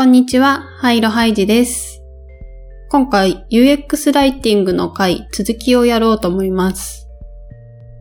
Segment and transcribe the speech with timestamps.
[0.00, 2.02] こんにちは、ハイロハイジです。
[2.88, 7.06] 今回 UX ライティングの回続きをやろうと思います。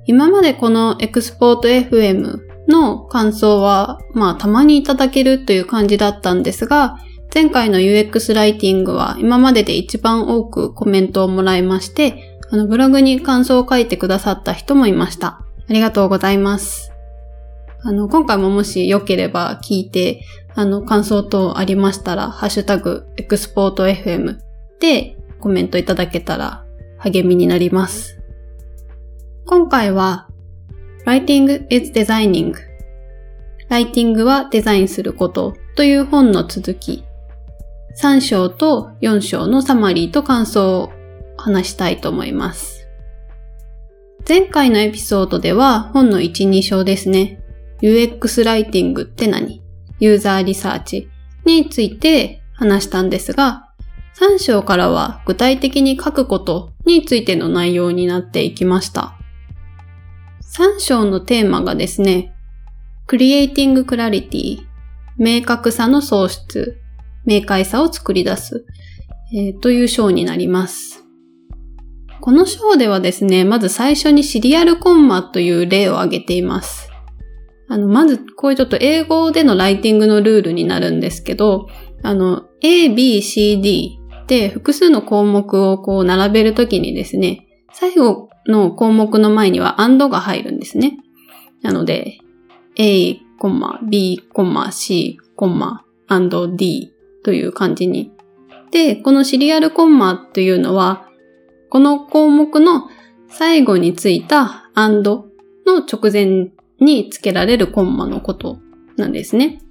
[0.05, 2.37] 今までこのエクスポート FM
[2.69, 6.99] の感想は、まあたまにいただけるという感じだったんですが、
[7.33, 15.27] 前回の UX ライティングは今までで一番多くコメントをもらいまして、あのブログに感想を書いてくださった人もいました。
[15.27, 16.88] ありがとうございます。
[17.81, 20.25] あの、今回ももしよければ聞いて、
[20.55, 24.37] あの、感想等ありましたら、ハッシュタグ、エクスポート FM
[24.79, 26.65] でコメントいただけたら
[26.97, 28.19] 励みになります。
[29.45, 30.27] 今回は、
[31.05, 32.53] Writing is Designing
[33.69, 37.03] ライティングはデザインすることという本の続き、
[38.01, 40.91] 3章と4章のサマリーと感想を
[41.37, 42.87] 話したいと思います。
[44.27, 47.38] 前回のエピソードでは本の1、2章ですね。
[47.81, 49.61] UX ライティングって何？
[49.99, 51.09] ユーザーリサーチ
[51.45, 53.69] について話したんですが、
[54.15, 59.15] 3章からは具体的に書くことについての内容になっていきました。
[60.41, 62.33] 3章のテーマがですね、
[63.07, 64.59] Creating Clarity
[65.17, 66.79] 明確さの創出、
[67.25, 68.65] 明快さを作り出す、
[69.33, 71.03] えーという章になります。
[72.19, 76.88] この章ではですね、まず最初にシリアルコンマという例を挙げています。
[77.69, 81.67] あの、まず、こういうちょっと英語でのライティングのルールになるんですけど、
[82.01, 90.97] あの、A, B, C, D で複数の項目をこう並べるときにですね、最後の項目の前には and が入るんですね。
[91.61, 92.17] なので、
[92.75, 93.19] A,
[93.83, 94.23] B,
[94.71, 95.17] C,
[96.07, 98.11] and D という感じに。
[98.71, 101.07] で、このシリアルコンマというのは、
[101.69, 102.89] この項目の
[103.27, 105.25] 最後についた and
[105.65, 108.59] の直前に付けられるコンマのこと
[108.97, 109.61] なんですね。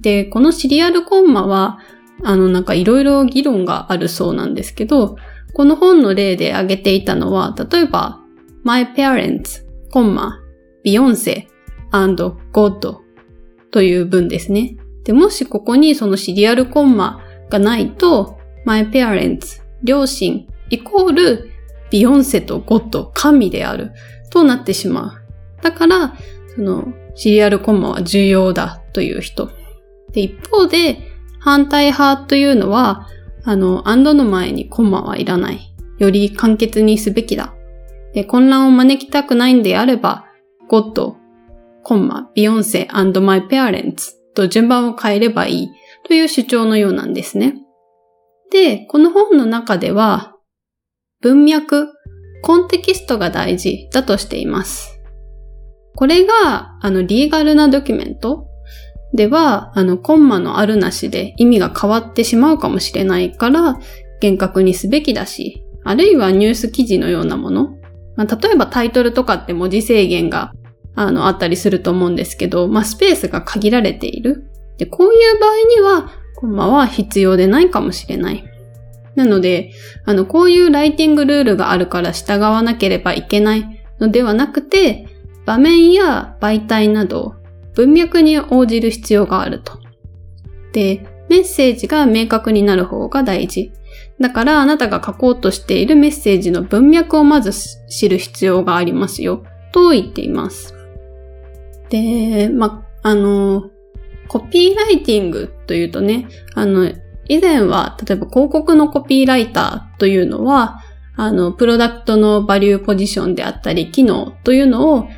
[0.00, 1.78] で、このシリアルコンマは、
[2.22, 5.16] あの、なんかいろいろ議論があるそうなんですけど、
[5.54, 8.20] この本の例で挙げていたのは、例えば、
[8.64, 10.40] my parents, コンマ、
[10.84, 11.46] Beyonce
[11.90, 12.98] and God
[13.70, 14.76] という文ですね。
[15.04, 17.20] で、もしここにそのシリアルコンマ
[17.50, 21.50] がないと、my parents, 両親、イコール、
[21.90, 23.92] ビヨンセとゴッド、神である、
[24.30, 25.62] となってしまう。
[25.62, 26.14] だから、
[26.58, 29.48] その、シリアルコンマは重要だという人。
[30.10, 30.98] で、一方で、
[31.38, 33.06] 反対派というのは、
[33.44, 35.72] あの、アンドの前にコンマはいらない。
[35.98, 37.54] より簡潔にすべきだ。
[38.12, 40.24] で、混乱を招きたくないんであれば、
[40.66, 41.16] ゴッド、
[41.84, 45.68] コンマ、ビヨンセ and my parents と順番を変えればいい
[46.08, 47.54] という主張のようなんですね。
[48.50, 50.34] で、この本の中では、
[51.20, 51.92] 文脈、
[52.42, 54.97] コンテキストが大事だとしています。
[55.98, 58.46] これが、あの、リーガルなドキュメント？
[59.14, 63.80] では、あの、コンマのあるなしで意味が変わってしまうかもしれないから、
[64.20, 67.70] 厳格にすべきだし、あるいはニュース記事のようなもの？
[68.14, 70.52] まあ、例えばタイトルとかって文字制限が、
[70.94, 74.48] あの、あったりすると思うんですけど、まあ、スペースが限られている。
[74.76, 78.44] で、こういう場合には、コンマは必要でないかもしれない。
[79.16, 79.72] なので、
[80.04, 85.08] あの、こういうライティングルールがあるから従わなければいけないのではなくて、
[85.48, 87.36] 場面や媒体など
[87.74, 89.78] 文脈に応じる必要があると。
[90.74, 93.72] で、メッセージが明確になる方が大事。
[94.20, 97.52] だからあなたが書こうとしているメッセージの文脈をまず
[97.88, 99.42] 知る必要がありますよ。
[99.72, 100.74] と言っています。
[101.88, 103.70] で、ま、あの、
[104.28, 106.92] コピーライティングというとね、あの、
[107.26, 110.82] 以前は、例えば広告のコピーライターというのは、
[111.16, 115.08] あの、プロダクトのバリューポジションであったり、機能というのを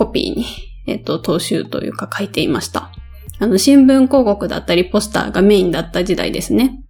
[0.00, 0.46] コピーに、
[0.86, 2.90] えっと、踏襲というか書いていました。
[3.38, 6.82] あの、新聞広告だったり、ポスターがメインだった時代ですね。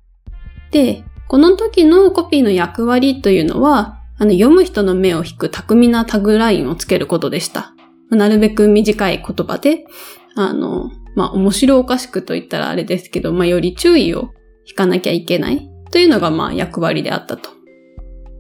[0.71, 7.75] で、この時のコピーの役割というのは、あの、読む人の目を引く巧みなタグラインをつけることでした。
[8.11, 9.87] なるべく短い言葉で、
[10.37, 14.31] あの、まあ、面白おかしくと言ったらあれですけど、まあ、より注意を
[14.67, 17.51] 引かなきゃいけないというのが、まあ、役割であったと。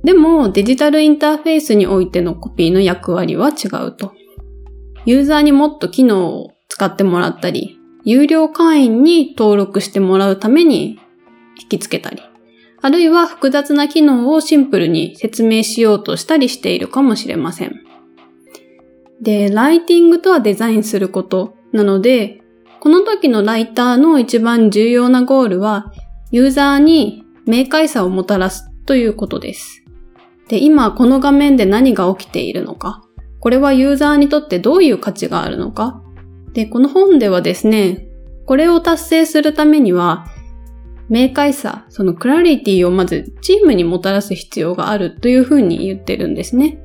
[0.05, 4.13] でも、デジタルインターフェースにおいてのコピーの役割は違うと。
[5.07, 10.99] ユーザーにもっと機能を使ってもらったり、有料会員に登録してもらうために
[11.61, 12.23] 引きつけたり、
[12.83, 17.83] あるいは複雑な機能をシンプルに説明しようとしたりしているかもしれません。
[19.21, 22.41] で、ライティングとはデザインすることなので、
[22.81, 25.93] この時のライターの一番重要なゴールは、
[26.31, 29.85] ユーザーに明快さをもたらすということです。
[30.49, 33.03] で、今この画面で何が起きているのか、
[33.41, 36.03] これはユーザーにとってどういう価値があるのか？
[36.53, 38.07] で、この本ではですね、
[38.45, 40.27] これを達成するためには、
[41.09, 46.83] 明快さ、そのクラリティをまずチームにもたらす必要があるというふうに言ってるんですね。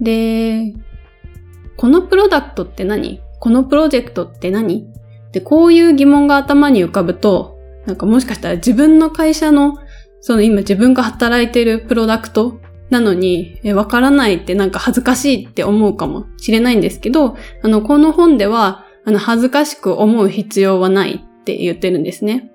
[0.00, 0.74] で、
[1.76, 3.20] このプロダクトって何？
[3.40, 4.86] このプロジェクトって何？
[5.32, 9.78] で、こういう疑問が頭に浮かぶと、なんかもしかしたら自分の会社の、
[10.20, 12.60] その今自分が働いてるプロダクト
[12.90, 22.50] なのに、わからないってなんか恥ずかしいって思うかもしれないんですけど、あの、この本では、あの、恥ずかしく思う必要はないって言ってるんですね。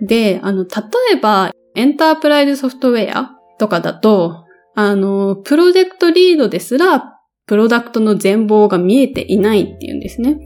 [0.00, 0.70] で、あの、例
[1.14, 4.44] えば、エンタープライズソフトウェアとかだと、
[4.74, 10.38] あの、プロジェクトリードですら、プロダクトの全貌が見えていないっていうんですね。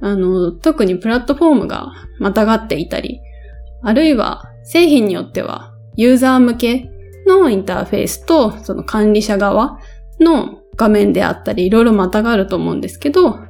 [0.00, 1.88] あの、特にプラットフォームが
[2.18, 3.20] またがっていたり、
[3.82, 6.90] あるいは製品によってはユーザー向け
[7.38, 9.78] のインターフェースとその管理者側
[10.18, 13.48] の画面であったり、いろいろまたがると思うんですけど、ま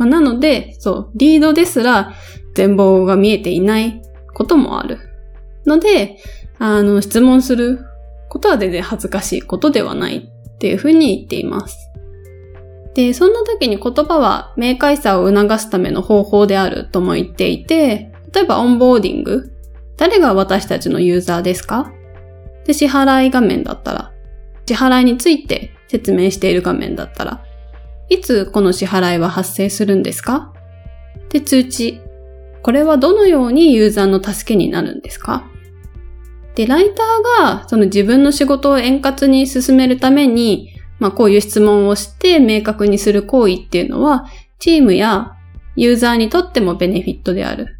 [0.00, 2.14] あ、なので、そう、リードですら
[2.54, 4.02] 全貌が見えていない
[4.34, 4.98] こともある。
[5.66, 6.18] ので、
[6.58, 7.78] あの、質問する
[8.28, 11.76] ことは全然恥ずかしいことではないっていうふうに言っています。
[12.94, 19.52] で、そんな時に言葉は明快さを促すための方法であるとも言っていて、例えばオンボーディング。
[19.96, 21.92] 誰が私たちのユーザーですか？
[22.64, 24.12] で、支払い画面だったら、
[24.66, 27.44] 支払いについて説明している画面だったら、
[28.08, 30.52] いつこの支払いは発生するんですか？
[31.30, 32.00] で、通知。
[32.62, 35.44] これはどのようにユーザーの助けになるんですか？
[36.54, 44.26] で、ライターがその自分の仕事を円滑に進めるために、まあこういう質問をして明確にする行為っていうのは、
[44.58, 45.32] チームや
[45.74, 47.78] ユーザーにとってもベネフィットである。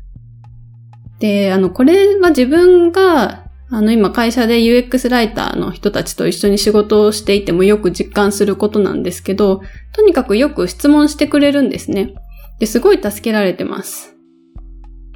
[1.21, 3.42] で、あの、これは自分が、
[3.75, 9.63] あの、今会社で UX ライターの人たちと一緒に仕事をしていてもよく実感することなんですけど、
[9.95, 12.15] とにかくよく質問してくれるんですね。
[12.61, 14.15] で、すごい助けられてます。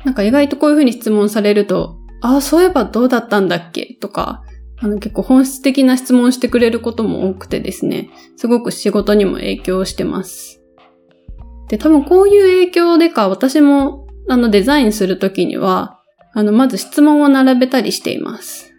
[0.05, 3.99] なんか意外とこういうふうに質問されると、ああ、そういえばどうだったんだっけ？
[4.01, 4.43] とか、
[4.79, 10.63] あの結構本質的な質問してくれることも多くてですね、すごく仕事にも影響してます。
[11.69, 15.96] で、多分こういう影響でか私もあのデザインするときには、
[16.39, 18.75] あのまず質問を並べたりしています。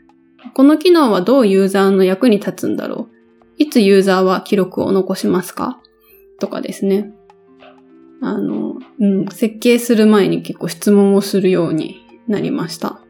[0.53, 3.15] この機能はどうユーザーの役に立つんだろう？
[3.57, 5.81] いつユーザーは記録を残しますか？
[6.39, 7.11] とかですね。
[8.21, 13.01] あの、うん、設計する前に結構質問をするようになりました。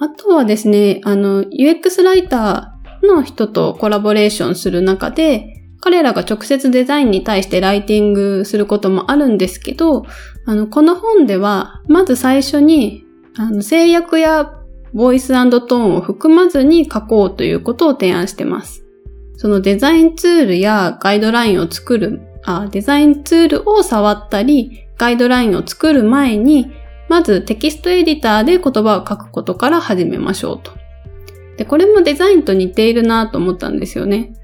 [0.00, 10.04] あとはですね、あの、UX ライターの人とコラボレーションする中で、彼らが直接デザインに対してライティングすることもあるんですけど、
[10.44, 13.04] あの、この本では、まず最初に、
[13.36, 14.58] あの、制約や
[14.92, 18.84] ボイストーンを含まずに書こうということを提案してます。
[19.36, 26.70] そのデザインツールやガイドラインを作る、あデザインツールを触ったり、ガイドラインを作る前に、
[27.08, 30.72] まずテキストエディターで言葉を書くことから始めましょうと。
[31.56, 34.34] で、これもデザインと似ているなと思ったんですよね。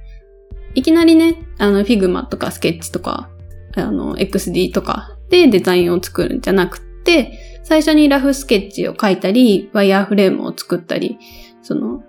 [0.75, 3.31] いきなりね、あの、Figma とかスケッチとか、
[3.77, 7.33] あの、XD とかでデザインを作るんじゃなくて、
[7.69, 11.19] 最初にラフスケッチを書いたり、ワイヤーフレームを作ったり、
[11.63, 12.03] その、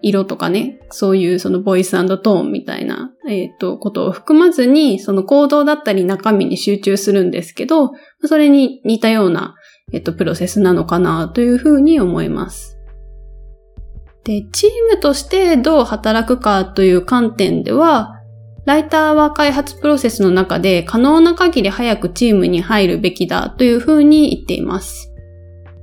[0.00, 7.90] 色とかね、そういうそのボイストーンみたいな、えっ、ー、と、ことを含まずに、その行動だったり中身に集中するんですけど、
[8.24, 9.56] それに似たような
[9.92, 12.78] えっと、プロセスなのかなというふうに思います。
[14.24, 18.17] で、チームとしてどう働くかという観点では、
[18.68, 25.10] ライターは開発プロセスの中で可能な限り早くチームに入るべきだというふうに言っています。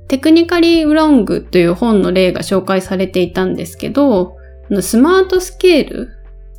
[0.06, 4.36] テクニカリー・ウロングという本の例が紹介されていたんですけど、
[4.82, 6.10] スマートスケール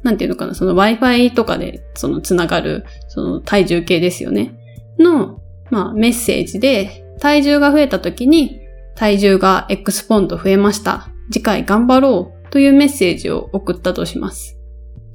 [0.04, 4.54] なんていうのかな、その Wi-Fi とかでそのつながる、その体重計ですよね。
[5.00, 8.60] の、まあメッセージで、体重が増えた時に、
[8.96, 11.08] 体重が X ポンド増えました。
[11.32, 14.57] 次回頑張ろうというメッセージを送ったとします。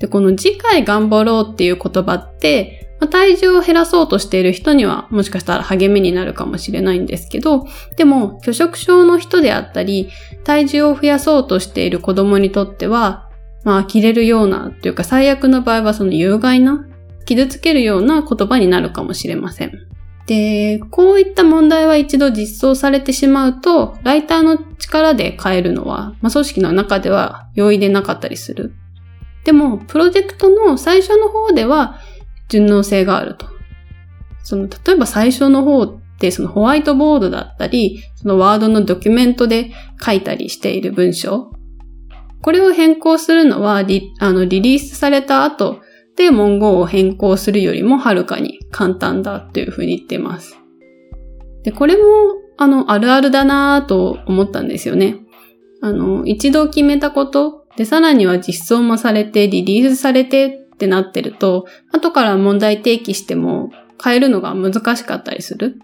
[0.03, 10.11] で、この次回頑張ろうっていう言葉って、まあ、体重を減らそうとしている人にはもしかしたら励みになるかもしれないんですけど、でも拒食症の人であったり、
[10.43, 13.31] 体重を増やそうとしている子供にとっては、
[13.63, 16.85] まあ、切れるようなというか最悪の場合はその有害な、
[17.25, 19.73] 傷つけるような言葉になるかもしれません。
[20.27, 28.75] で、こういった問題は一度実装されてしまうと、ライターの力で変えるのは、まあ、組織の中では容易でなかったりする。
[29.45, 31.99] でも、プロジェクトの最初の方では
[32.49, 33.47] 順応性があると。
[34.43, 41.51] その、例えば最初の方って、そのホワイトボードだったり、そのワードのドキュメントで書いたりしている文章。
[42.41, 45.81] これを変更するのはリ、あの、リリースされた後、
[46.15, 50.59] で文言を変更するよりもはるかに簡単だというふうに言っています。
[51.63, 52.03] で、これも
[52.63, 55.17] あの、あるあるだなぁと思ったんですよね。
[55.81, 63.71] あの、一度決めたこと、で、さらには実装もされて、リリースされてってなってると、後から問題提起しても
[64.03, 65.79] 変えるのが難しかったりする。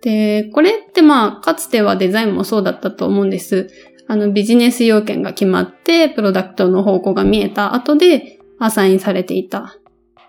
[0.00, 3.68] で、これってまあ、かつてはデザインもそうだったと思うんです。
[4.06, 9.76] あの、ビジネス要件が決まって、プロダクトの方向が見えた後で、アサインされていた。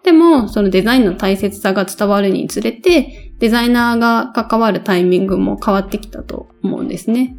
[0.03, 7.38] でも、そのデザインの大切さが伝わるにつれて、デザイナーが関わるタイミングも変わってきたと思うんですね。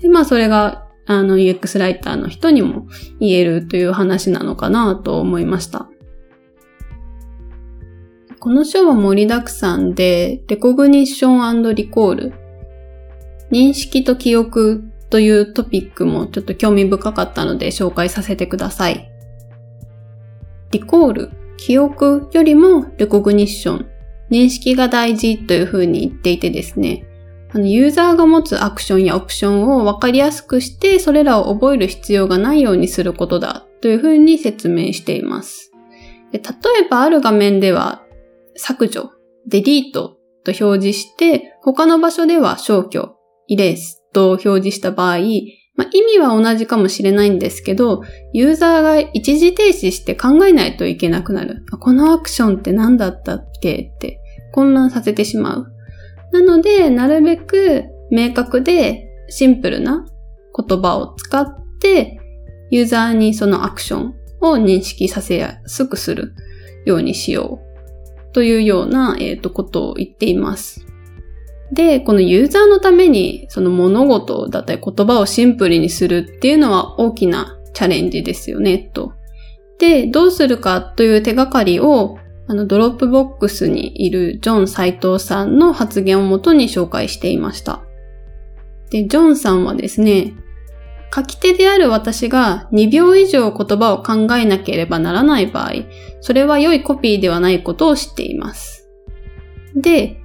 [0.00, 2.86] で、まあ、それが、あの、UX ライターの人にも
[3.20, 5.88] 言えるという話なのかなと思いました。
[8.38, 12.32] この章は盛りだくさんで、レコグニッションリコール、
[13.50, 19.08] 認識と記憶というトピックもちょっと興味深かったので紹介させてください。
[20.72, 23.86] リコール、記憶よりもレコグニッション、
[24.30, 27.04] 認識が大事というふうに言っていてですね、
[27.54, 35.70] あのユーザーが持つアクションやオプションを分かりやすくして、それらを覚える必要がないようにすることだというふうに説明しています。
[36.32, 38.02] で例えばある画面では
[38.56, 39.10] 削除、
[39.46, 43.16] デリートと表示して、他の場所では消去、
[43.48, 45.18] イレースと表示した場合、
[45.74, 51.64] まあ、意味は同じかもしれないんですけど、ユーザーが一時停止して考えないといけなくなる。
[51.80, 54.20] このアクションって何だったっけって
[54.52, 55.66] 混乱させてしまう。
[56.32, 60.04] なので、なるべく明確でシンプルな
[60.56, 61.46] 言葉を使っ
[61.78, 62.20] て、
[62.70, 66.34] ユーザーにそのアクションを認識させやすくする
[66.84, 67.60] ようにしよ
[68.30, 70.86] うというような、えー、とことを言っています。
[71.72, 79.12] で、このユーザーのためにその物事だったり言葉をシンプルにするっていうのは大きなチャレンジですよね、と。
[79.78, 82.18] で、どうするかという手がかりを
[82.52, 87.82] あの Dropbox にいるジョン斎藤さんの発言をもとに紹介していました。
[88.90, 90.34] で、ジョンさんはですね、
[91.14, 95.72] 書き手である私が2秒以上言葉を考えなければならない場合、
[96.20, 98.86] それは良いコピーではないことを知っています。
[99.74, 100.20] で、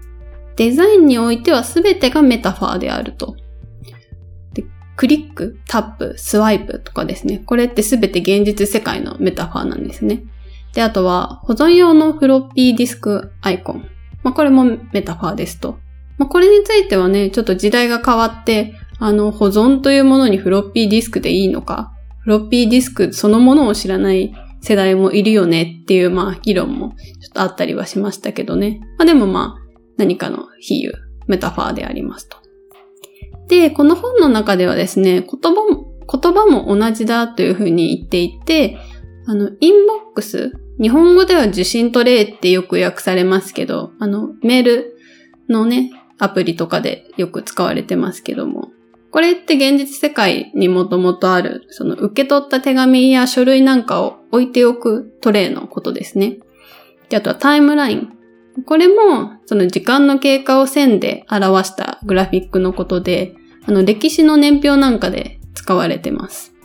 [0.57, 3.37] デザインにおいては全てがメタファーであると。
[4.53, 4.65] で
[4.97, 7.39] クリック、タップ、スワイプとかですね。
[7.45, 10.23] これって全て現実世界のメタファーなんですね。
[10.73, 13.89] で、あとは保存用のフロッピーディスクアイコン。
[14.23, 15.77] まあ、これもメタファーですと。
[16.17, 28.79] まあ、これについてはね、ちょっと時代が変わって、あの、保存というものにフロッピーディスクでいいのか、フロッピーディスクそのものを知らない世代もいるよねっていう、まあ、議論もちょっとあったりはしましたけどね。
[28.97, 30.93] まあでもまあ、何かの比喩、
[31.27, 32.37] メタファーでありますと。
[33.47, 38.77] で、この本の中ではですね、言葉も、言葉も同じだというふうに言っていて、
[39.27, 44.97] あの、インボックス、日本語では受信トレイってよく訳されますけど、あの、メール
[45.49, 48.69] のね、アプリとかでよく使われてますけども、
[49.11, 56.37] これって現実世界にもともとある、その受け取った手紙や書類なんかを置いておくトレイのことですね。
[57.09, 58.13] で、あとはタイムライン。
[58.65, 66.56] これも、その時間の経過を線で表したグラフィックのことで、あの、歴史の年表なんかで使われてます。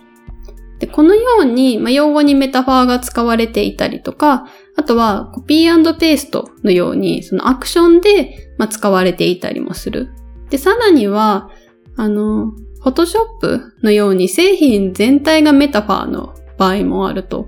[0.82, 10.08] で、このように、まあ、用語にメタファーが使われていたりとか、あとはコピーペーストのように、そのアクションで、まあ、使われていたりもする。
[10.50, 11.50] で、さらには、
[11.94, 17.46] あの、フォトショップのように製品全体がメタファーの場合もあると。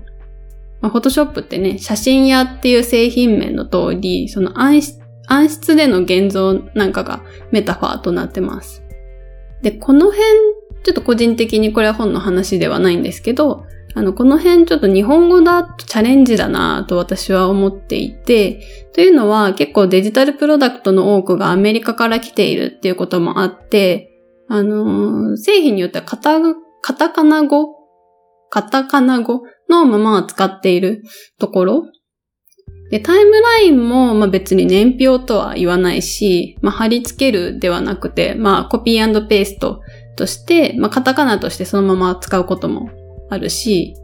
[0.79, 8.81] まあ、フォトショップってね、写真屋っていう製品名の通り、その暗室暗室での現像なんかがメタファーとなってます。
[9.61, 10.23] で、この辺、
[10.85, 13.65] ちょっと個人的にこれは本の話ではないんですけど、
[13.95, 18.61] あの、この辺ちょっと日本語だとチャレンジだなと私は思っていて、
[18.93, 24.11] というのは結構デジタルプロダクトの多くがアメリカから来ているっていうこともあって、
[24.47, 26.39] あのー、製品によってはカタ、
[26.81, 27.85] カタカナ語
[28.49, 31.03] カタカナ語のまま使っている
[31.39, 31.83] ところ。
[32.91, 39.81] で、タイムラインも、まあ、別に年表とは言わないし、まあ、貼り付けるではなくて、まあ、コピーペースト
[40.15, 42.89] として、まあ、カタカナとしてそのまま使うことも
[43.29, 43.95] あるし、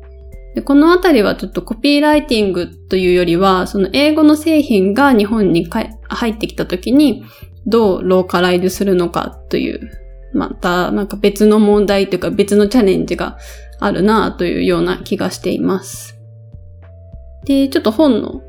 [0.56, 7.24] でこのあたりはちょっとコピーライティングというよりは、その英語の製品が日本に入ってきた時に、
[7.65, 10.01] どうローカライズするのかという
[10.34, 13.38] またなんか別の問題というか別のチャレンジが
[13.80, 16.18] あるなというような気がしています。
[17.46, 18.41] で、ちょっと本の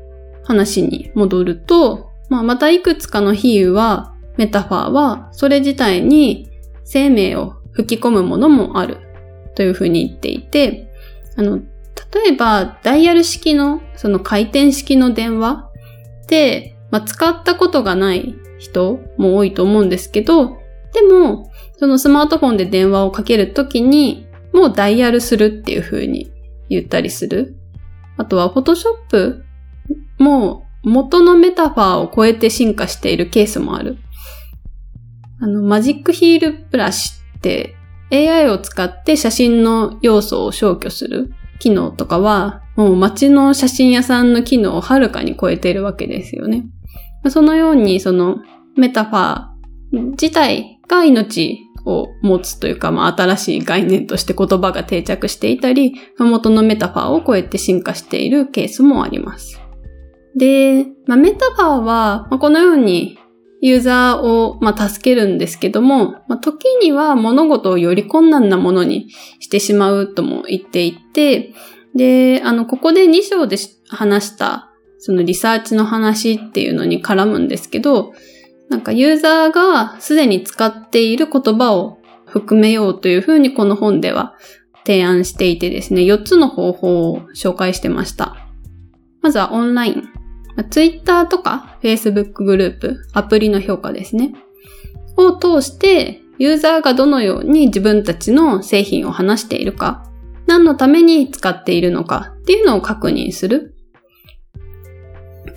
[0.43, 6.49] 話に戻ると、まあ、またいくつかの比喩は、メタファーはそれ自体に
[6.93, 8.99] 生命を吹き込むものもある
[9.55, 10.91] というふうに言っていて、
[11.35, 15.71] あの、例えばダイヤル式のその回転式の電話
[16.27, 20.59] で、まあ、使ったことがない人も多いと思うんですけど、
[20.93, 26.31] でも、そのスマートフォンで電話をかけるときに、もうダイヤルするっていう風に
[26.69, 27.57] 言ったりする。
[28.17, 29.43] あとは、フォトショップ
[30.19, 33.97] も元のメタファーを超えて進化しているケースもある。
[35.43, 37.75] あの、マジックヒールブラシって
[38.13, 46.63] AI を使って写真の要素を消去する機能とかは、もう街の写真屋さんの機能をはるかに超えているわけですよね。
[47.27, 48.37] そのように、その
[48.77, 59.59] メタファー自体が命を持つというか、まあ、新しい概念として言葉が定着していたり、元のメタファーを超えて進化しているケースもあります。
[60.37, 63.19] で、まあ、メタファーは、ま、このように
[63.65, 71.53] ユーザーを、まあ、助けるんですけども、まあ、時には物事をより困難なものにしてしまうとも言っていて、
[71.95, 73.55] で、あの、ここで2章で
[73.87, 78.11] 話した、そのリサーチの話っていうのに絡むんですけど、
[78.67, 84.35] なんかユーザーがすでに使っている言葉を含めようというふうにこの本では
[84.85, 88.35] 提案していてですね、4つの方法を紹介してました。
[89.21, 90.22] まずはオンライン。
[90.69, 94.33] Twitter とか Facebook グループ、アプリの評価ですね。
[95.17, 100.09] を通して、ユーザーがどのように自分たちの製品を話しているか、
[100.47, 103.75] 何のために使っているのかっていうのを確認する。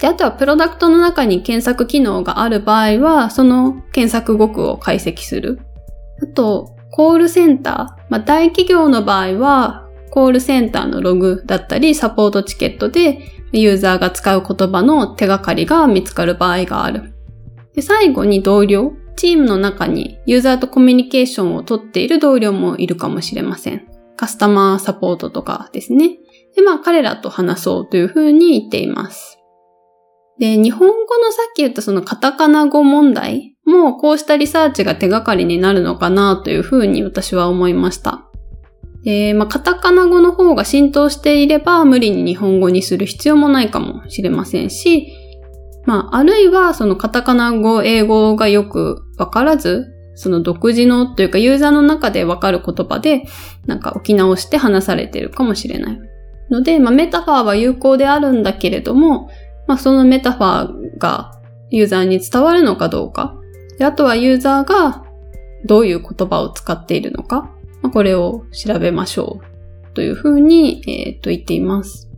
[0.00, 5.60] で、あとはプロダクトの中に検索機能がある場合は、その検索語句を解析する。
[6.22, 8.02] あと、コールセンター。
[8.10, 13.20] まあ、大企業の場合は、コールセンターのログだったり、サポートチケットで
[13.52, 17.14] ユーザーが使う言葉の手がかりが見つかる場合がある。
[17.74, 18.92] で最後に同僚。
[19.16, 23.88] チームの中にユーザーとコミュニケーションをとっている同僚もいるかもしれません。
[24.16, 26.18] カスタマーサポートとかですね。
[26.54, 29.38] で、まあ彼らと話そうというふうに言っています。
[30.38, 38.25] で、日本語のさっき言ったそのカタカナ語問題もこうしたリサーチが手がかりになるのかなというふうに私は思いました。
[39.06, 45.12] えー、まあ、カタカナ語の方が浸透していれば無理に日本語にする必要もないかもしれませんし、
[45.84, 53.24] まあ、あるいはそのカタカナ語、英語がよくわからず、その独自のというかユーザーの中でわかる言葉で
[53.66, 56.00] なんか置き直して話されてるかもしれない。
[56.50, 59.28] ので、まあ、メタファーは有効であるんだけれども、
[59.68, 61.32] まあ、そのメタファーが
[61.70, 63.36] ユーザーに伝わるのかどうか。
[63.78, 65.04] であとはユーザーが
[65.66, 67.55] どういう言葉を使っているのか。
[67.90, 72.10] これを調べましょうというふうに、えー、と言っています。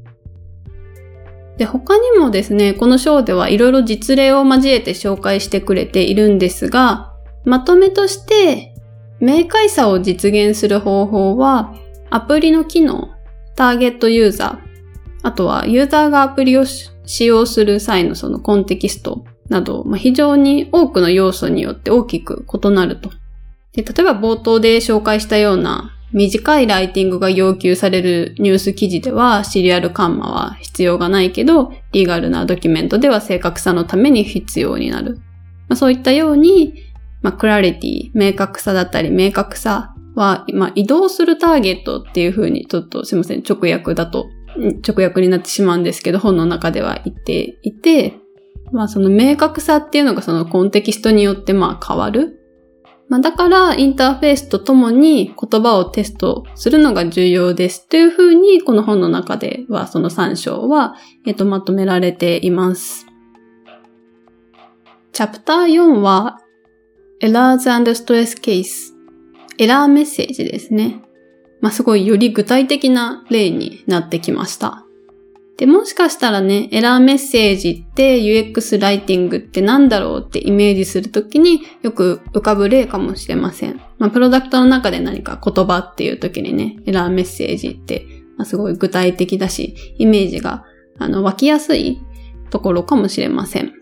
[1.57, 7.12] で、他にもですね、この章ではいろいろ実例を交えて紹介してくれているんですが、
[7.44, 8.74] まとめとして、
[9.20, 11.74] 明快さを実現する方法は、
[12.11, 13.11] アプリの機能、
[13.57, 14.68] ターゲットユーザー、
[15.22, 23.11] あとはユーザーがアプリを使用する際のそのコンテキストなど、まあ、非常に多くの要素によって大きく異なると
[23.72, 35.20] で、例えば冒頭で紹介したような短いライティングが要求されるニュース記事ではシリアルカンマは必要がないけど、リーガルなドキュメントでは正確さのために必要になる。
[35.68, 36.74] まあ、そういったように、
[37.20, 44.31] まあ、クラリティ、明確さだったり明確さは、まあ、移動するターゲットっていうふうにちょっとすいません、直訳だと、
[44.87, 48.16] 直訳になってしまうんですけど、本の中では言っていて、
[48.72, 52.38] まあその明確さっていうのがそのコンテキストによってまあ変わる。
[53.09, 60.94] まあ、だからインターフェースとともに言葉をテストするのが重要ですというふうにこの本の中ではその3章は、
[61.27, 63.07] えっと、まとめられています。
[65.12, 66.40] チャプター4は
[67.21, 68.92] Errors and Stress Case
[69.59, 71.03] エラーメッセージですね。
[71.61, 74.85] まあ、すごいより具体的な例になってきました。
[75.59, 83.81] で、もしかしたらね、エラーメッセージって UX ライティングって何だろうってイメージするときによく浮かぶ例かもしれません。
[83.99, 90.64] まあ、プロダクトの中で何か言葉っていうときにね、エラーメッセージって、まあ、すごい具体的だし、イメージが
[90.97, 92.01] あの湧きやすい
[92.51, 93.73] ところかもしれません。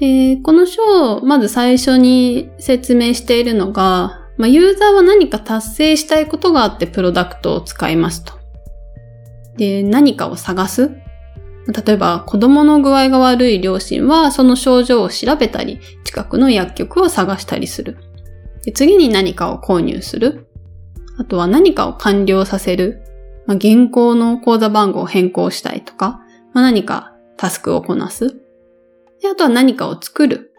[0.00, 8.37] で、この章、まず最初に説明しているのが、まあ、ユーザーは何か達成したいことがあってプロダクトを使いますと。
[9.58, 10.90] で、何かを探す。
[11.86, 17.98] 例えば、子供の具合が悪い両親は、その症状を調べたり、近くの薬局を探したりする。
[18.64, 20.46] で次に何かを購入する。
[21.18, 23.02] あとは何かを完了させる。
[23.46, 26.20] まあ、現行の口座番号を変更したいとか、
[26.54, 28.28] まあ、何かタスクをこなす。
[29.20, 30.52] であとは何かを作る。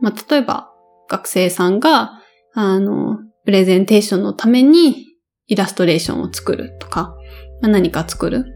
[0.00, 0.70] まあ、例えば、
[1.08, 2.20] 学生さんが、
[2.54, 5.06] あの、プレゼンテーションのために
[5.48, 7.16] イラストレーションを作るとか、
[7.60, 8.54] ま、何か作る。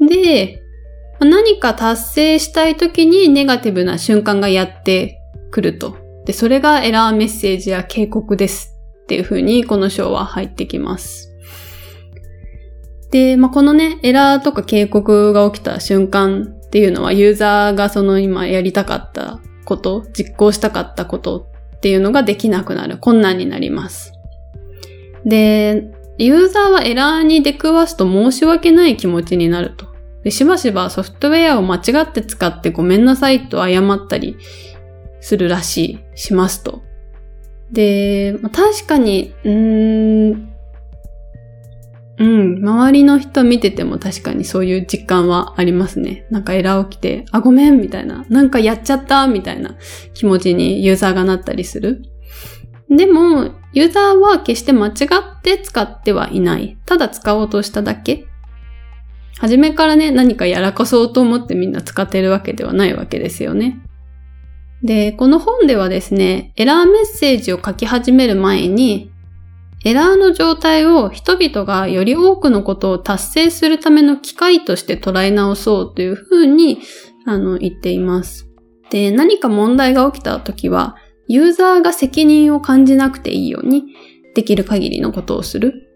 [0.00, 0.62] で、
[1.20, 5.96] 何か達成したい時にネガティブな瞬間がやってくると。
[6.24, 11.34] で、それがエラーメッセージや警告ですっていう風にこの章は入ってきます。
[13.10, 24.12] で、まあ、このね、エラーとか警告が起きた瞬間っていうのはユーザーがその今やりたかったこと、実行したかったことっていうのができなくなる、困難になります。
[25.24, 25.90] で、
[26.24, 29.86] ユーザーはエラーに出くわすと申し訳ない気持ちになると。
[30.22, 34.36] で、しばしばソフトウェアを間違って使ってごめんなさいと謝ったり
[35.20, 36.82] するらしい、しますと。
[37.72, 40.50] で、確かに、うーん、
[42.18, 46.26] うん、周りの人見てても確かにそういう実感はありますね。
[46.28, 49.76] なんかエラー起きて、あ、ごめんみたいな、なんかやっちゃったみたいな
[50.12, 52.02] 気持ちにユーザーがなったりする。
[52.90, 56.76] でも、ユーザーは決して間違って使ってはいない。
[56.86, 58.26] ただ使おうとしただけ。
[59.38, 63.80] 初めからね、何かやらかそうと思ってみんな使ってるわけではないわけですよね。
[64.82, 69.10] で、この本ではですね、エラーメッセージを書き始める前に、
[69.84, 76.80] エラーの状態を人々がより多くのことを達成するための機会として捉え直そうというふうに
[77.24, 78.48] あの言っています。
[78.90, 80.96] で、何か問題が起きた時は、
[81.32, 83.94] ユーザーが責任を感じなくていいように
[84.34, 85.88] できる限りのことをする。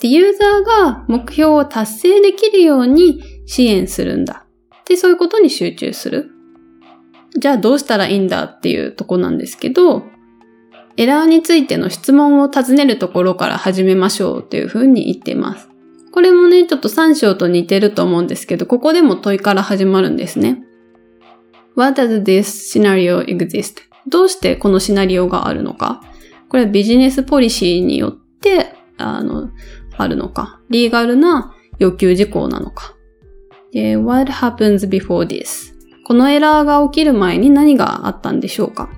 [0.00, 4.46] で、ユーザーが目標を達成できるように支援するんだ。
[4.86, 6.30] で、そういうことに集中する。
[7.38, 10.04] じゃあどうしたらいいんだっていうとこなんですけど、
[10.96, 15.68] エラーについての質問を尋ねるところから始めましょうというふうに言っています。
[16.12, 20.62] これもね、ちょっと3章と似てると思うんですけど、ここでも問いから始まるんですね。
[21.76, 23.87] What does this scenario exist?
[24.08, 26.02] どうしてこのシナリオがあるのか？
[26.48, 29.50] これはビジネスポリシーによって、あの、
[29.96, 30.60] あるのか？
[30.70, 32.94] リーガルな要求事項なのか？
[33.72, 35.74] で、what happens before this?
[36.06, 38.88] このエラーが起きる前に何があったんでしょうか？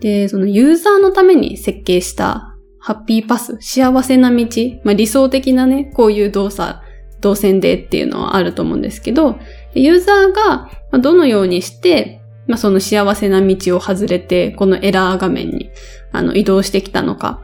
[0.00, 4.46] で、そのユーザーのために設計したハッピーパス、幸せな道、
[4.84, 6.80] まあ、理想的なね、こういう動作、
[7.20, 9.38] 動線でっていうのはあると思うんですけど、
[9.74, 12.17] ユーザーがどのようにして、
[12.48, 15.70] まあ、その幸せな道を外れて、このエラー画面に
[16.10, 17.40] あの移動してきたのか。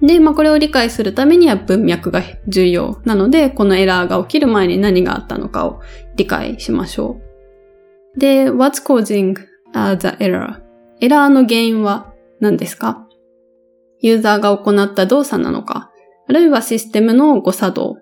[0.00, 5.80] で、まあ、これを理解するためには文脈が重要なので、このエラーが起きる前に何があったのかを
[6.16, 7.20] 理解しましょ
[8.16, 8.18] う。
[8.18, 9.36] で、what's causing、
[9.74, 10.62] uh, the error?
[11.00, 13.06] エラーの原因は何ですか？
[14.00, 15.90] ユーザーが行った動作なのか、
[16.28, 17.98] あるいはシステムの誤作動、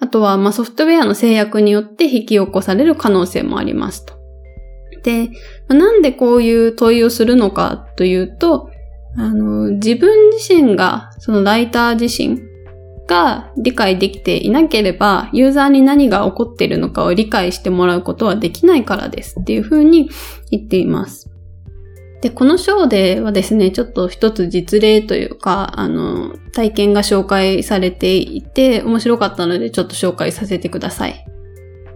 [0.00, 4.15] あとはまソフトウェアの制約によって引き起こされる可能性もありますと。
[5.02, 5.30] で、
[5.68, 8.70] なんでこういう問いをするのかというと、
[9.16, 12.40] あの、自分自身が、そのライター自身
[13.06, 20.10] が理解できていなければ、ユーザーに何が起こっているのかを理解してもらうことはできないからですっていうふうに
[20.50, 21.30] 言っています。
[22.20, 31.24] で、この章ではですね、ちょっと一つ実例というか、あの、体験が紹介されていて、面白かったのでちょっと紹介させてください。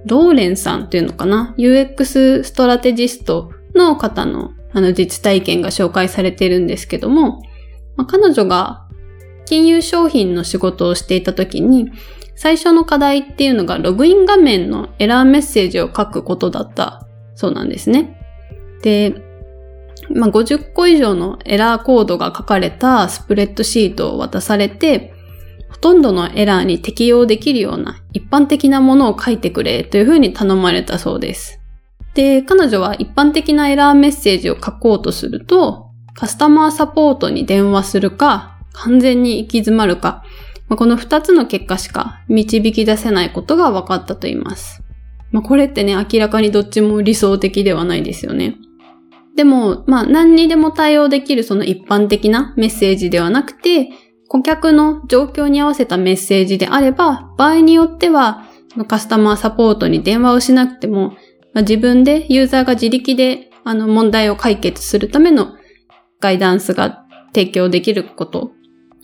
[0.06, 7.42] ローレンさんっていうのかな ?UX ストラテジストの方のあの実体験が紹介されているんですけども、
[7.96, 8.86] まあ、彼女が
[9.44, 11.90] 金融商品の仕事をしていた時に、
[12.36, 18.16] 最初の課題っていうのがログイン画面のエラーメッセージを書くことだったそうなんですね。
[18.82, 19.22] で、
[20.14, 25.12] まあ、50個以上のエラーコードが書かれたスプレッドシートを渡されて、
[25.70, 31.60] ほとんどのエラーに適用できるような一般的なものを書いてくれというふうに頼まれたそうです。
[32.14, 40.24] で、彼女は一般的なエラーメッセージを書こうとすると、カスタマーサポートに電話するか、完全に行き詰まるか、
[40.68, 44.82] まあ、この二つの結果しか導き出せないことが分かったと言います。
[45.32, 48.56] まあ、これってね、明らかにどっちも理想的ではないですよね。
[49.36, 53.88] でも、まあ何にでも対応できるその一般的なメッセージではなくて、
[54.30, 58.44] 顧客の状況に合わせたメッセージであれば、場合によっては、
[58.86, 61.16] カスタマーサポートに電話をしなくても、
[61.56, 65.56] 自分でユーザーが自力であの問題を解決するための
[66.20, 68.52] ガイダンスが提供できること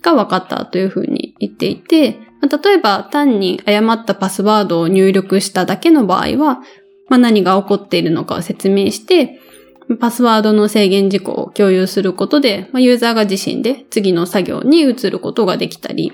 [0.00, 2.20] が分かったというふうに言っていて、
[2.64, 6.60] 例えば単に誤ったパスワードを入力しただけの場合は、
[7.08, 9.40] まあ、何が起こっているのかを説明して、
[10.00, 16.12] パスワードの制限事項を共有することで、ユーザーが自身で次の作業に移ることができたり、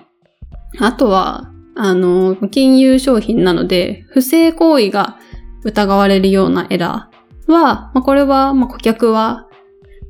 [0.79, 5.19] あとは、あの、金融商品なので、不正行為が
[5.65, 9.49] 疑われるようなエラーは、まあ、これは、まあ、顧客は、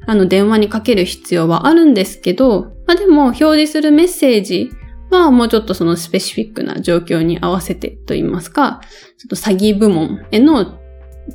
[0.07, 4.71] あの、電話にかける必要はあるんですけど、まあ、でも、表示するメッセージ
[5.13, 8.81] はもうちょっとそのスペシフィックな状況に合わせてと言いますか、
[9.19, 10.79] ちょっと詐欺部門への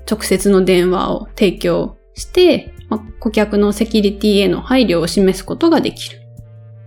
[0.09, 6.21] 直接の電話を提供して、まあ、顧客のセキュリティへの配慮を示すことができる。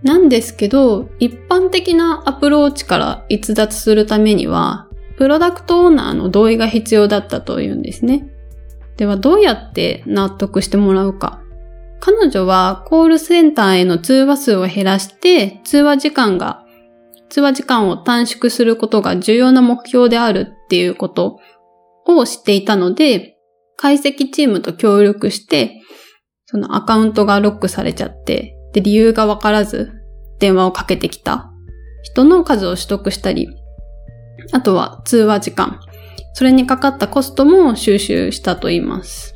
[0.03, 8.27] なんですけど、一般的なアプローチから逸脱するためには、プロダクトオーナーの同意が必要だったというんですね。
[8.97, 11.41] ではどうやって納得してもらうか。
[11.99, 16.65] 彼女はコールセンターへの通話数を減らして通話時間が、
[17.29, 21.39] 通話時間を短縮することが重要な目標であるっていうこと
[22.07, 23.37] を知っていたので、
[23.81, 25.81] 解析チームと協力して、
[26.45, 29.91] そのアカウントがロックされちゃって、で、理由がわからず
[30.37, 31.51] 電話をかけてきた
[32.03, 33.49] 人の数を取得したり、
[34.51, 35.79] あとは通話時間、
[36.33, 39.35] それにかかったコストも収集したと言います。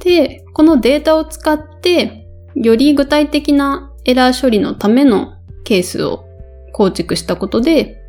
[0.00, 6.24] で、このデータを使って、より具体的なエラー処理のためのケースを
[6.72, 8.01] 構築したことで、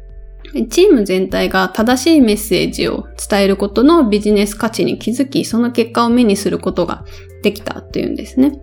[0.69, 7.05] チーム全体が正しいメッセージを伝えることのビジネス価値に気づき、その結果を目にすることが
[7.41, 8.61] できたっていうんですね。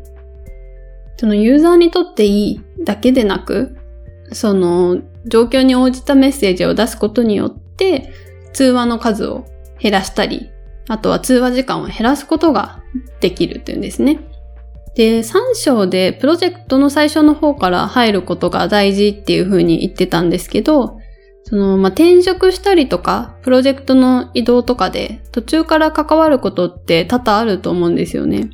[1.17, 3.77] そのユーザーにとっていいだけでなく、
[4.33, 8.13] その状況に応じたメッセージを出すことによって、
[8.53, 9.45] 通話の数を
[9.79, 10.51] 減らしたり、
[10.89, 12.83] あとは通話時間を減らすことが
[13.21, 14.21] できるっていうんですね。
[14.95, 21.00] で、3章でプロジェクトの最初の方から入ることが大事っていう風に言ってたんですけど、
[21.45, 28.51] その、まあ、転職したりとか、プロジェクトの移動とかで途中から関わることって多々あると思うんですよね。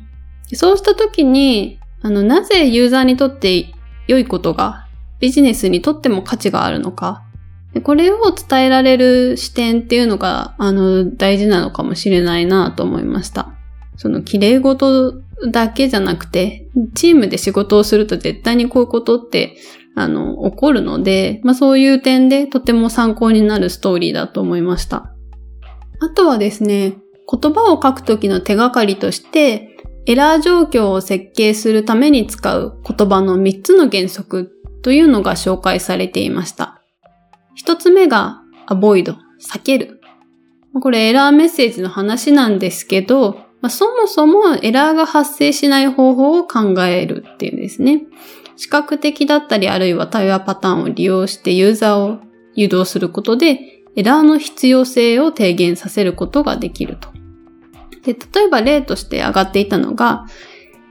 [0.53, 3.67] そうした時に、あの、なぜユーザーにとって
[4.07, 4.87] 良いことが
[5.19, 7.23] ビジネスにとっても価値があるのか。
[7.83, 13.49] これを伝えられる視点っていうのが、あの、大事なのかもしれないなと思いました。
[13.97, 15.21] その、綺麗事
[15.51, 19.57] だけじゃなくて、チームで仕事をすると絶対にこういうことって、
[19.97, 25.11] あの、起こるので、まあそういう点でとても参考になるストーリーだと思いました。
[25.99, 26.97] あとはですね、
[27.29, 34.51] 言葉を書くときの手がかりとして、エラー状況を設計するために使う言葉の3つの原則
[34.83, 36.79] というのが紹介されていました。
[37.55, 39.99] 一つ目が avoid 避ける。
[40.79, 48.03] これエラーメッセージの話なんですけど、まあ、そもそもエラーが発生しない方法を考えるっていうんですね。
[48.57, 52.19] 視覚的だったりあるいは対話パターンを利用してユーザーを
[52.55, 53.59] 誘導することで
[53.95, 57.09] エラーの必要性を低減させることができると。
[58.03, 60.25] で、例えば例として上がっていたのが、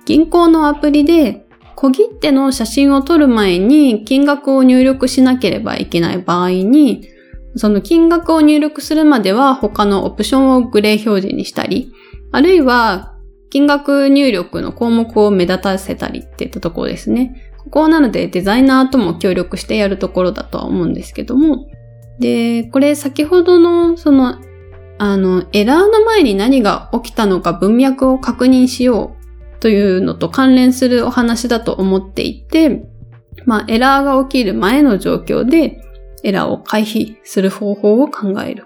[0.05, 7.09] 銀行のアプリで小切手の写真を撮る前に金額を入力しなければいけない場合に、
[7.57, 11.93] その金額を入力するまでは他のオプションをグレー表示にしたり、
[12.33, 13.15] あるいは
[13.51, 17.46] 金額入力の項目を目立たせたりっていったところですね。
[17.67, 21.69] ここなのでデザイナーとも協力してやるところだとは思うんですけども。
[22.19, 24.39] で、これ先ほどのその
[24.99, 29.17] あの、エラーの前に何が起きたのか文脈を確認しよ
[29.59, 32.85] うというのと関連するお話だと思っていて、
[33.45, 35.83] まあ、エラーが起きる前の状況で、
[36.25, 38.65] エラーを回避する方法を考える。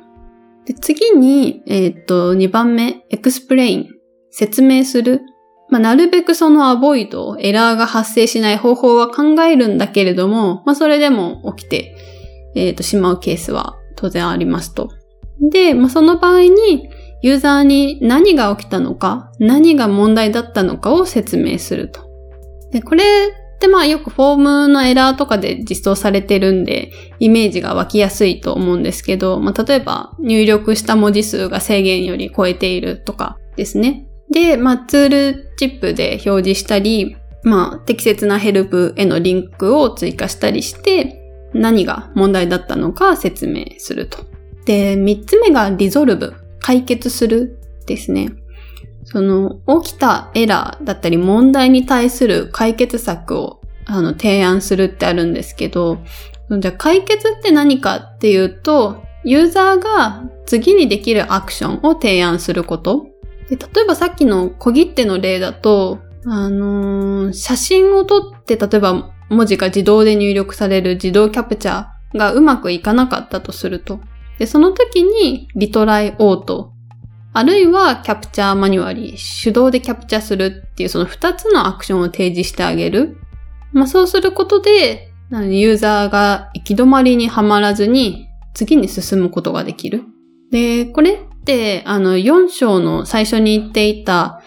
[0.67, 3.89] で次に、えっ、と、2番目、 explain、
[4.31, 5.23] 説明する。
[5.71, 11.97] まあ、なるべくその avoid、エラーが発生しない方法は考えるんだけれども、まあ、それでも起きて、
[12.55, 14.89] えっ、と、しまうケースは当然ありますと。
[15.41, 16.91] で、まあ、その場合に、
[17.23, 22.01] ユーザーに何が起きたのか、何が問題だったのかを説明すると。
[22.73, 34.07] で、これってまあよくフォームのエラーとかで実装されてるんで、イメージが湧きやすいと思うんですけど、まあ例えば入力した文字数が制限より超えているとかですね。
[34.31, 41.17] で、まあツールチップで表示したり、まあ適切なヘルプへのリンクを追加したりして、
[41.53, 44.19] 何が問題だったのか説明すると。
[44.67, 48.33] で、三つ目がリゾルブ、解決するですね。
[49.05, 55.99] その、起きたエラーだったり問題に対する解決策をあの提案するってあるんですけど、
[56.59, 63.07] じゃあ解決って何かっていうと、ユーザーが次にできるアクションを提案すること。
[63.51, 74.01] で例えばさっきの小切手の例だと、あのー、写真を撮って例えば文字が自動で入力される自動キャプチャーがうまくいかなかったとすると。
[74.39, 76.73] で、その時にリトライオート、
[77.33, 83.17] あるいはキャプチャーマニュアリー、手動でキャプチャーするっていうその二つのアクションを提示してあげる。
[83.73, 90.03] まあそうすることで、ユーザーが行き止まりにはまらずに次に進むことができる。
[90.51, 94.43] で、これって、あの、4章の最初に言っていた、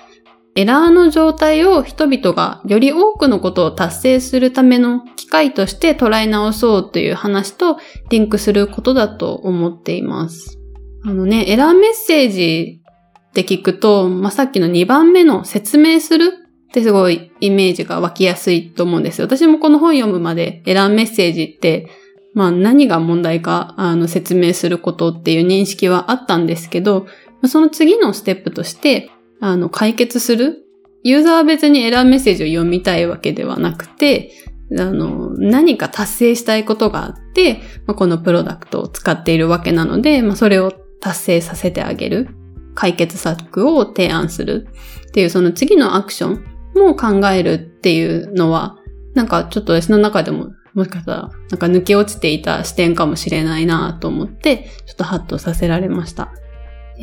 [0.56, 7.78] エラーの状態を人々がより多くのことを達成するための機会として捉え直そうという話と
[8.10, 10.60] リンクすることだと思っています。
[11.06, 12.82] あのね、エラーメッセージ
[13.30, 16.32] って聞くと、まあ、さっきの2番目の説明する
[16.70, 19.26] ってすごいイメージが湧きやすいと思うんですよ。
[19.26, 21.90] 私もこの本読むまでエラーメッセージって
[22.34, 27.06] まあ何が問題かあの説明することっていう認識はあったんですけど、
[27.46, 30.66] その次のステップとして、あの解決する
[31.04, 34.32] ユーザーは別にエラーメッセージを読みたいわけではなくて、
[34.80, 42.30] あの、何か達成したいことがあって、まあ、このプロダクトを使っているわけなので、まあ、それを達成させてあげる。
[42.76, 44.68] 解決策を提案する
[45.08, 46.44] っていうその次のアクション
[46.76, 48.78] も考えるっていうのは、
[49.14, 56.34] なんかちょっと私の中でももしかしたら、なんか抜け落ちていた視点かもしれないなと思って、ちょっとハッとさせられました。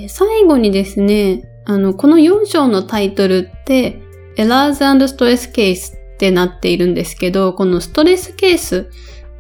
[0.09, 4.01] 最後にですね、あの、この4章のタイトルって、
[4.37, 8.91] Errors and Stress Case ってなっているんですけど、このストレスケース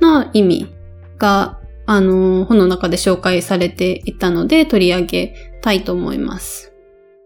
[0.00, 0.74] の意味
[1.18, 6.72] が、あの、本の中で紹介されていたので取り上げたいと思います。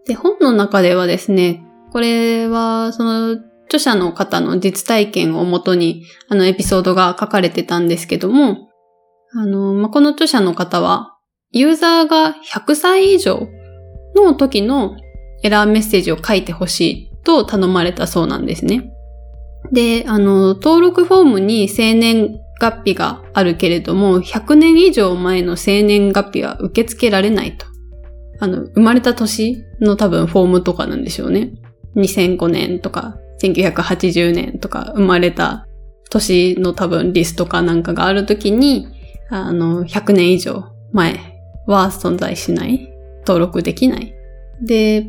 [0.07, 8.69] で、本の中ではですね、これは、その、著者の方の実体験をもとに、あのエピソードが書かれてたんですけども、
[9.33, 11.17] あの、まあ、この著者の方は、
[11.51, 13.47] ユーザーが100歳以上
[14.15, 14.97] の時の
[15.43, 18.91] エラーメッセージを書いてほしいと頼まれたそうなんですね。
[19.71, 27.65] で、あの、登録フォームに生年月日があるけれども、100年以上前の生年月日は受け付けられないと。
[28.39, 31.53] あの、生まれた年の多分フォームとかなんでしょうね。
[31.95, 35.67] 2005年とか1980年とか生まれた
[36.09, 38.87] 年の多分リストかなんかがあるときに、
[39.29, 41.19] あの、100年以上前
[41.67, 42.91] は存在しない。
[43.25, 44.13] 登録できない。
[44.61, 45.07] で、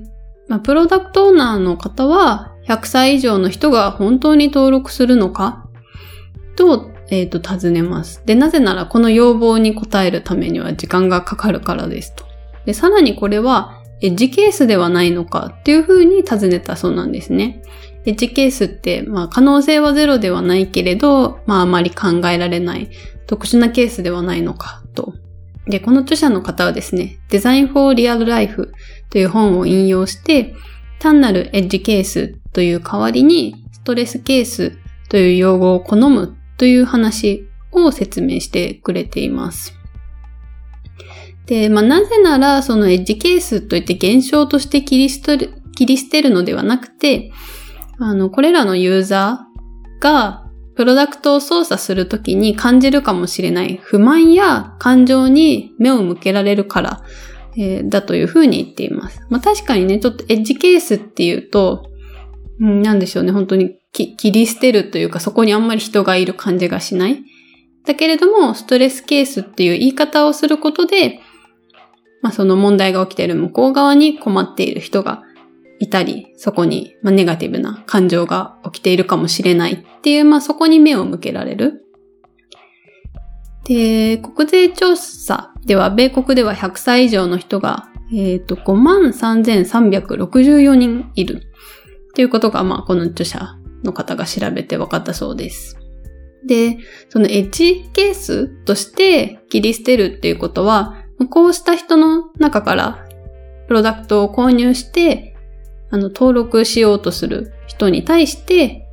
[0.49, 5.69] まあ、プロダクトオーナーの方は、100歳以上の人が本当に登録するのか
[6.57, 8.23] と、えっ、ー、と、尋ねます。
[8.27, 12.25] で、なぜならこの要望に応えるためには時間がかかるからですと。
[12.65, 17.62] で、さらにこれは、エッジケースではないのかっていうふうに尋ねたそうなんですね。
[18.07, 22.88] エッジケースって、まあ可能性はゼロではないけれど、まああまり考えられない
[23.27, 25.14] 特殊なケースではないのかと。
[25.66, 28.73] で、この著者の方はですね、Design for Real Life
[29.11, 30.55] という本を引用して、
[31.01, 39.75] 単なるエッジケースという代わりに、ストレスケースという用語を好むという話を説明してくれています。
[41.47, 47.33] で、まあ、なぜなら、そのエッジケースといって現象として、切り捨てるのではなくて、
[47.99, 57.03] あの、これらのユーザーがプロダクトを操作するときに感じるかもしれない不満や感情に目を向けられるから、
[57.57, 59.23] えー、だというふうに言っています。
[59.31, 61.91] まあ確かにね、ちょっとエッジケースっていうと、
[62.61, 67.25] うん、なんでしょうね、本当に切り捨てるというかそこにあんまり人がいる感じがしない。
[67.87, 71.21] だけれども、ストレスケースっていう言い方をすることで、
[72.21, 75.23] まあその問題が起きている向こう側に困っている人が
[75.79, 81.85] いたり、そこに、ネガティブな感情が起きているかもしれないっていう、まあ、そこに目を向けられる。
[83.65, 91.37] で、国税調査では、米国では100歳以上の人が、えっ、ー、と、53,364人いる。
[91.37, 91.41] っ
[92.15, 95.77] ていうことが、まあ、この著者の方が調べて分かったそうです。
[96.47, 103.07] で、そのエッジケースとして切り捨てるっていうことは、こうした人の中から
[103.69, 105.36] プロダクトを購入して
[105.90, 108.88] あの、登録しようとする人に対して、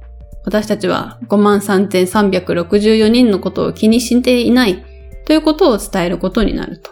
[0.46, 4.84] 私たちは53,364人のことを気にしていない
[5.26, 6.92] ということを伝えることになると。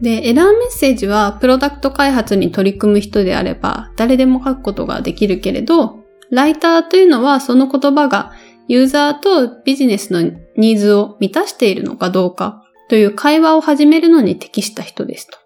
[0.00, 8.32] で、エラーメッセージはプロダクト開発に取り組む人であれば誰でも書くことができるけれど、ライターというのはその言葉が
[8.68, 10.22] ユーザーとビジネスの
[10.56, 15.45] ニーズを満たしているのかどうかという会話を始めるのに適した人ですと。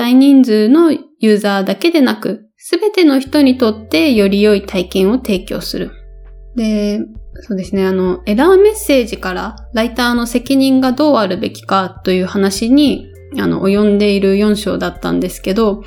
[0.00, 5.90] 大人数のユーザーだけでなく、すべての人にとってより良い体験を提供する。
[6.56, 7.00] で、
[7.42, 15.82] そうですね、あの、エラーメッセージからライターの責任がどうあるべきかという話に、あの、及んでいる4章だったんですけど、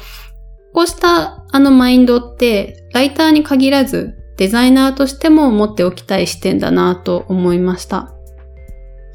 [0.75, 8.13] こうしたあのマインドって、ライターに限らず、デザイナーとしても持っておきたい視点だなと思いました。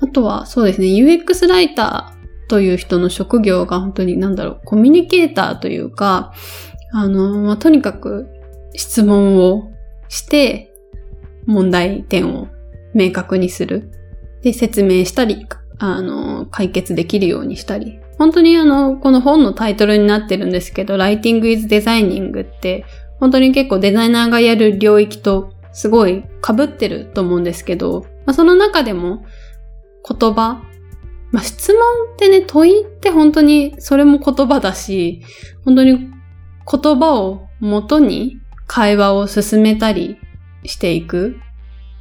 [0.01, 2.18] あとは、そうですね、UX ライター
[2.49, 6.33] という人の職業が本当になんだろう、コミュニケーターというか、
[6.93, 8.27] あの、まあ、とにかく
[8.75, 9.71] 質問を
[10.09, 10.73] して
[11.47, 12.49] 問題点を
[12.95, 13.91] 明確にする。
[14.43, 15.47] で、説明したり、
[15.79, 18.01] あの、解決できるようにしたり。
[18.19, 22.85] 本当にあの、この本のタイトルになってるんですけど、Writing is Designing って、
[23.21, 29.25] 本当に結構デザイナーがやる領域とすごい被ってると思うんですけど、まあ、その中でも
[30.09, 30.63] 言葉、
[31.31, 31.83] まあ、質問
[32.15, 35.23] ってね、問いって本当にそれも言葉だし、
[35.65, 40.19] 本当に言葉を元に会話を進めたり
[40.65, 41.39] していく。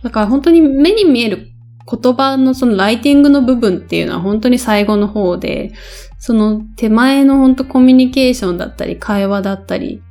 [0.04, 1.50] だから本当に目に見える
[1.90, 5.72] 言葉のそのライティングの部分っていうのは本当に最後の方で、
[6.20, 10.02] その手前の本当コミュニケーションだったり会話だったり、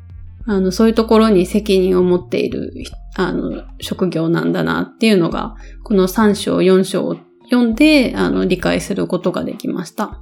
[0.47, 2.73] あの、そういうところに責任を持っている、
[3.17, 7.17] あの、職業なんだなっていうのが、この3章、4章を
[7.51, 10.20] 読んで、あの、理解することができました。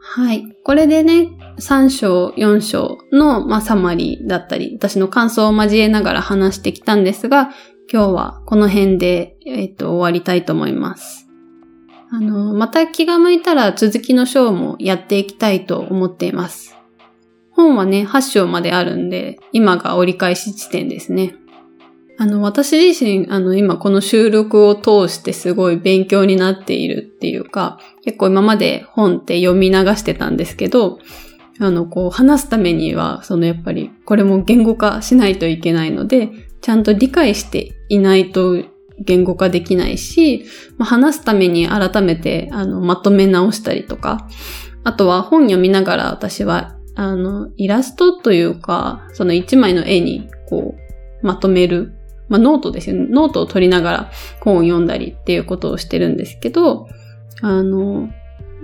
[0.00, 0.44] はい。
[0.62, 7.50] これでね、3章、4章の、まあ、サマリーだったり、私の感想を交えながら話してきたんですが、
[7.92, 11.26] 今日はこの辺で、えっ、と、終わりたいと思います。
[12.10, 16.76] あの、また気が向いたら続きの章もやっていきたいと思っています。
[17.50, 21.34] 本はね、8章まであるんで、今が折り返し地点ですね。
[22.16, 30.98] あの、私自身、あの、今この収録を通してすごい勉強になっているっていうか、結構今まで本って読み流してたんですけど、
[31.60, 38.64] あの、こう、話すためには、そのやっぱり、これも言語化しないといけないので、ちゃんと理解していないと
[38.98, 40.44] 言語化できないし、
[40.78, 44.28] まあ、話すために改めて、あの、まとめ直したりとか、
[44.82, 50.74] あとは本読みながら私は、あの、イラストというか、その一枚の絵に、こ
[51.22, 51.94] う、まとめる
[52.28, 53.06] まあ、ノートですよね。
[53.10, 54.10] ノートを取りながら
[54.40, 56.88] 本を読んだりっていうことをしてるんですけど、
[57.42, 58.08] あの、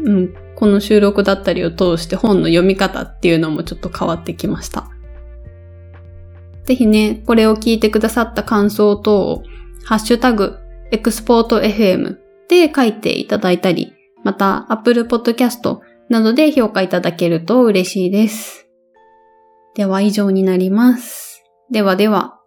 [0.04, 4.88] うん、この収録だったりを通して本の読み方っていうのもちょっと変わってきました。
[6.64, 9.42] ぜひね、これを聞いてくださった感想等を、
[9.84, 10.58] ハッシュタグ、
[10.92, 13.92] エクスポート FM で書いていただいたり、
[14.22, 18.68] また Apple Podcast などで評価いただけると嬉しいです。
[19.74, 21.44] では以上になります。
[21.70, 22.39] ではでは。